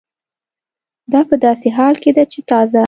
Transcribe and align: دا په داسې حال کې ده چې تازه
دا 1.11 1.21
په 1.29 1.35
داسې 1.45 1.67
حال 1.77 1.95
کې 2.03 2.11
ده 2.17 2.23
چې 2.31 2.39
تازه 2.49 2.79